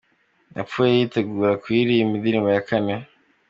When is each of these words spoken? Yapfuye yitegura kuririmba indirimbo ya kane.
Yapfuye 0.57 0.91
yitegura 0.97 1.59
kuririmba 1.61 2.13
indirimbo 2.17 2.49
ya 2.55 2.63
kane. 2.67 2.95